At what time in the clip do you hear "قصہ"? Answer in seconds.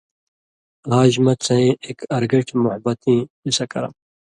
3.41-3.65